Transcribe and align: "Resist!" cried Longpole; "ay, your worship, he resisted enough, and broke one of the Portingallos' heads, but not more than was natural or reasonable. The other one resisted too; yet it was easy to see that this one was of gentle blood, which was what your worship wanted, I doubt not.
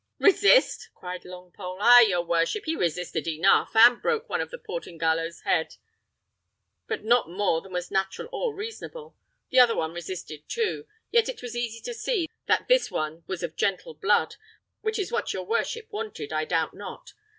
"Resist!" 0.17 0.89
cried 0.95 1.21
Longpole; 1.25 1.77
"ay, 1.79 2.01
your 2.09 2.25
worship, 2.25 2.65
he 2.65 2.75
resisted 2.75 3.27
enough, 3.27 3.75
and 3.75 4.01
broke 4.01 4.27
one 4.27 4.41
of 4.41 4.49
the 4.49 4.57
Portingallos' 4.57 5.41
heads, 5.43 5.77
but 6.87 7.03
not 7.03 7.29
more 7.29 7.61
than 7.61 7.71
was 7.71 7.91
natural 7.91 8.27
or 8.31 8.51
reasonable. 8.51 9.15
The 9.51 9.59
other 9.59 9.75
one 9.75 9.93
resisted 9.93 10.49
too; 10.49 10.87
yet 11.11 11.29
it 11.29 11.43
was 11.43 11.55
easy 11.55 11.81
to 11.81 11.93
see 11.93 12.27
that 12.47 12.67
this 12.67 12.89
one 12.89 13.23
was 13.27 13.43
of 13.43 13.55
gentle 13.55 13.93
blood, 13.93 14.37
which 14.81 14.97
was 14.97 15.11
what 15.11 15.33
your 15.35 15.43
worship 15.45 15.91
wanted, 15.91 16.33
I 16.33 16.45
doubt 16.45 16.73
not. 16.73 17.13